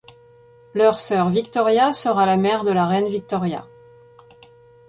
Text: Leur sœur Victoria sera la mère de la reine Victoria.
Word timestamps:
Leur 0.73 0.97
sœur 0.97 1.29
Victoria 1.29 1.93
sera 1.93 2.25
la 2.25 2.35
mère 2.35 2.63
de 2.63 2.71
la 2.71 2.87
reine 2.87 3.07
Victoria. 3.07 3.67